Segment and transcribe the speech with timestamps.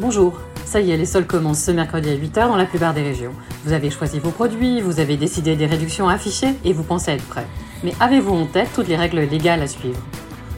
[0.00, 3.02] Bonjour, ça y est, les soldes commencent ce mercredi à 8h dans la plupart des
[3.02, 3.32] régions.
[3.64, 7.26] Vous avez choisi vos produits, vous avez décidé des réductions affichées et vous pensez être
[7.26, 7.48] prêt.
[7.82, 10.00] Mais avez-vous en tête toutes les règles légales à suivre?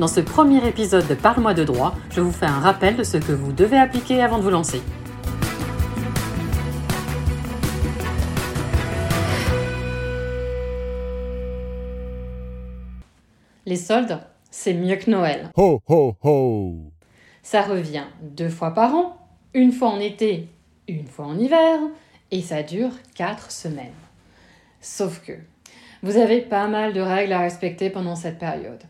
[0.00, 3.16] Dans ce premier épisode de Parle-moi de droit, je vous fais un rappel de ce
[3.16, 4.82] que vous devez appliquer avant de vous lancer.
[13.66, 14.18] Les soldes,
[14.50, 15.52] c'est mieux que Noël.
[15.56, 16.74] Ho ho ho
[17.44, 19.17] Ça revient deux fois par an
[19.54, 20.48] une fois en été,
[20.86, 21.80] une fois en hiver,
[22.30, 23.92] et ça dure 4 semaines.
[24.80, 25.32] Sauf que
[26.02, 28.82] vous avez pas mal de règles à respecter pendant cette période,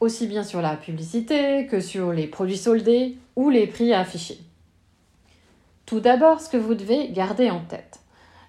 [0.00, 4.38] aussi bien sur la publicité que sur les produits soldés ou les prix affichés.
[5.86, 8.00] Tout d'abord, ce que vous devez garder en tête,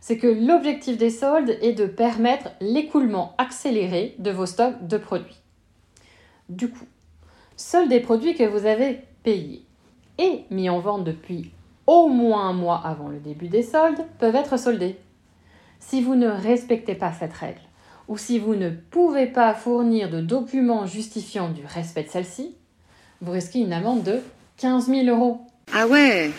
[0.02, 5.40] c'est que l'objectif des soldes est de permettre l'écoulement accéléré de vos stocks de produits.
[6.50, 6.86] Du coup,
[7.56, 9.66] seuls des produits que vous avez payés
[10.18, 11.52] et mis en vente depuis
[11.88, 14.98] au moins un mois avant le début des soldes peuvent être soldés.
[15.80, 17.60] Si vous ne respectez pas cette règle,
[18.08, 22.56] ou si vous ne pouvez pas fournir de documents justifiant du respect de celle-ci,
[23.22, 24.22] vous risquez une amende de
[24.58, 25.42] 15 000 euros.
[25.74, 26.32] Ah ouais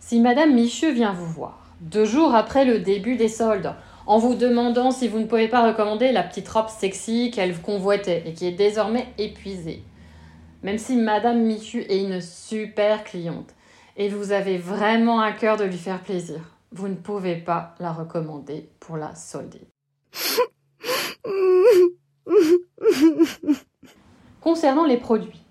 [0.00, 3.74] Si Madame Michu vient vous voir, deux jours après le début des soldes,
[4.06, 8.24] en vous demandant si vous ne pouvez pas recommander la petite robe sexy qu'elle convoitait
[8.26, 9.82] et qui est désormais épuisée,
[10.62, 13.54] même si Madame Michu est une super cliente
[13.96, 17.92] et vous avez vraiment un cœur de lui faire plaisir, vous ne pouvez pas la
[17.92, 19.60] recommander pour la solder.
[24.40, 25.42] Concernant les produits,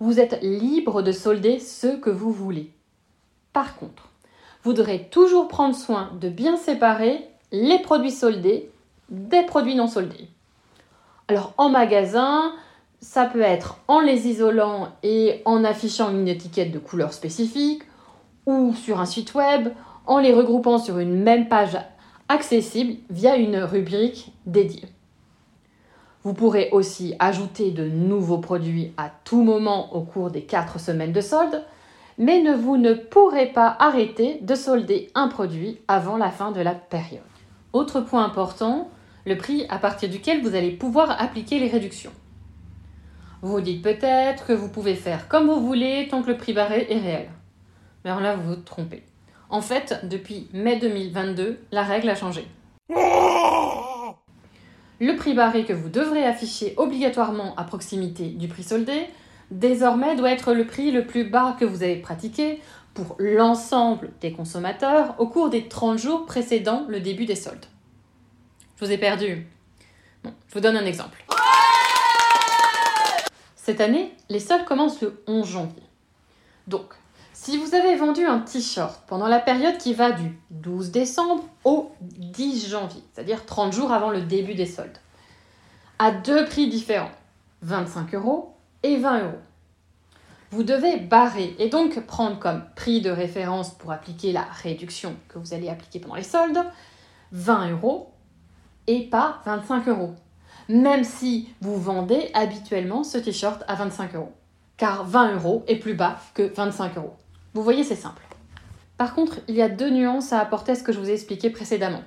[0.00, 2.72] vous êtes libre de solder ce que vous voulez.
[3.52, 4.08] Par contre,
[4.62, 8.70] vous devrez toujours prendre soin de bien séparer les produits soldés
[9.10, 10.28] des produits non soldés.
[11.28, 12.54] Alors en magasin,
[13.04, 17.82] ça peut être en les isolant et en affichant une étiquette de couleur spécifique
[18.46, 19.68] ou sur un site web
[20.06, 21.76] en les regroupant sur une même page
[22.30, 24.88] accessible via une rubrique dédiée.
[26.22, 31.12] Vous pourrez aussi ajouter de nouveaux produits à tout moment au cours des 4 semaines
[31.12, 31.62] de solde,
[32.16, 36.60] mais ne vous ne pourrez pas arrêter de solder un produit avant la fin de
[36.62, 37.20] la période.
[37.74, 38.88] Autre point important,
[39.26, 42.12] le prix à partir duquel vous allez pouvoir appliquer les réductions.
[43.44, 46.86] Vous dites peut-être que vous pouvez faire comme vous voulez tant que le prix barré
[46.88, 47.28] est réel.
[48.02, 49.02] Mais alors là, vous vous trompez.
[49.50, 52.46] En fait, depuis mai 2022, la règle a changé.
[54.98, 59.08] Le prix barré que vous devrez afficher obligatoirement à proximité du prix soldé,
[59.50, 62.62] désormais doit être le prix le plus bas que vous avez pratiqué
[62.94, 67.66] pour l'ensemble des consommateurs au cours des 30 jours précédant le début des soldes.
[68.80, 69.46] Je vous ai perdu.
[70.22, 71.22] Bon, je vous donne un exemple.
[73.64, 75.82] Cette année, les soldes commencent le 11 janvier.
[76.66, 76.92] Donc,
[77.32, 81.90] si vous avez vendu un t-shirt pendant la période qui va du 12 décembre au
[82.02, 84.98] 10 janvier, c'est-à-dire 30 jours avant le début des soldes,
[85.98, 87.10] à deux prix différents,
[87.62, 89.38] 25 euros et 20 euros,
[90.50, 95.38] vous devez barrer et donc prendre comme prix de référence pour appliquer la réduction que
[95.38, 96.62] vous allez appliquer pendant les soldes
[97.32, 98.12] 20 euros
[98.88, 100.14] et pas 25 euros
[100.68, 104.32] même si vous vendez habituellement ce t-shirt à 25 euros.
[104.76, 107.14] Car 20 euros est plus bas que 25 euros.
[107.54, 108.22] Vous voyez, c'est simple.
[108.96, 111.14] Par contre, il y a deux nuances à apporter à ce que je vous ai
[111.14, 112.02] expliqué précédemment.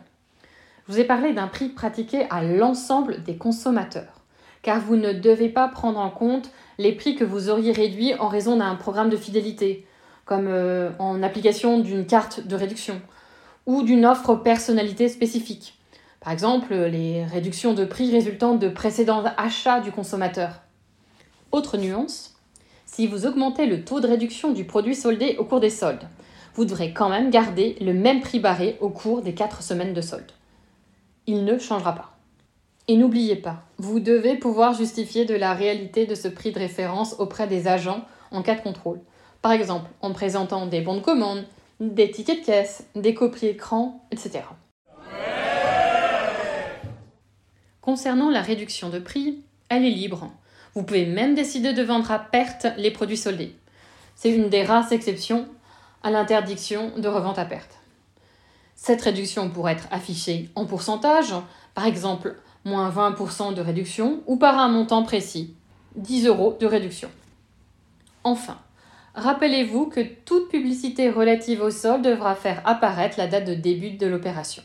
[0.88, 4.22] Je vous ai parlé d'un prix pratiqué à l'ensemble des consommateurs,
[4.62, 8.29] car vous ne devez pas prendre en compte les prix que vous auriez réduits en
[8.29, 9.85] raison d'un programme de fidélité,
[10.25, 13.01] comme euh, en application d'une carte de réduction,
[13.66, 15.76] ou d'une offre personnalité spécifique.
[16.27, 20.59] Par exemple, les réductions de prix résultant de précédents achats du consommateur.
[21.53, 22.35] Autre nuance,
[22.85, 26.03] si vous augmentez le taux de réduction du produit soldé au cours des soldes,
[26.53, 30.01] vous devrez quand même garder le même prix barré au cours des 4 semaines de
[30.01, 30.33] solde.
[31.28, 32.17] Il ne changera pas.
[32.90, 37.16] Et n'oubliez pas, vous devez pouvoir justifier de la réalité de ce prix de référence
[37.19, 38.99] auprès des agents en cas de contrôle.
[39.41, 41.46] Par exemple, en présentant des bons de commande,
[41.79, 44.41] des tickets de caisse, des copies écran, etc.
[47.87, 50.29] Concernant la réduction de prix, elle est libre.
[50.73, 53.55] Vous pouvez même décider de vendre à perte les produits soldés.
[54.13, 55.47] C'est une des rares exceptions
[56.03, 57.79] à l'interdiction de revente à perte.
[58.75, 61.34] Cette réduction pourrait être affichée en pourcentage,
[61.75, 62.35] par exemple
[62.66, 65.55] moins 20% de réduction, ou par un montant précis,
[65.95, 67.09] 10 euros de réduction.
[68.25, 68.57] Enfin,
[69.16, 74.07] rappelez-vous que toute publicité relative au sol devra faire apparaître la date de début de
[74.07, 74.63] l'opération.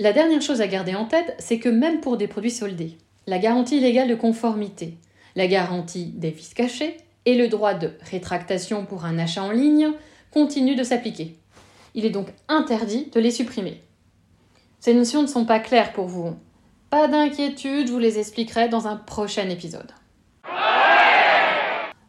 [0.00, 2.96] La dernière chose à garder en tête, c'est que même pour des produits soldés,
[3.26, 4.96] la garantie légale de conformité,
[5.34, 9.90] la garantie des vices cachés et le droit de rétractation pour un achat en ligne
[10.32, 11.36] continuent de s'appliquer.
[11.96, 13.82] Il est donc interdit de les supprimer.
[14.78, 16.36] Ces notions ne sont pas claires pour vous.
[16.90, 19.90] Pas d'inquiétude, je vous les expliquerai dans un prochain épisode.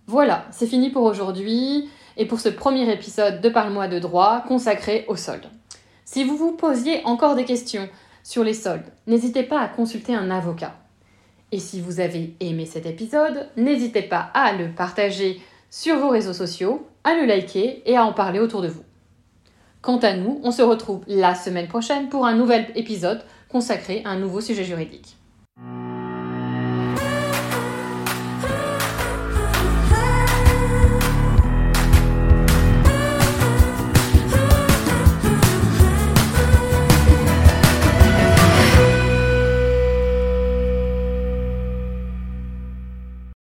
[0.05, 5.05] Voilà, c'est fini pour aujourd'hui et pour ce premier épisode de Parle-moi de droit consacré
[5.07, 5.49] aux soldes.
[6.11, 7.87] Si vous vous posiez encore des questions
[8.23, 10.75] sur les soldes, n'hésitez pas à consulter un avocat.
[11.51, 15.39] Et si vous avez aimé cet épisode, n'hésitez pas à le partager
[15.69, 18.81] sur vos réseaux sociaux, à le liker et à en parler autour de vous.
[19.83, 24.09] Quant à nous, on se retrouve la semaine prochaine pour un nouvel épisode consacré à
[24.09, 25.18] un nouveau sujet juridique.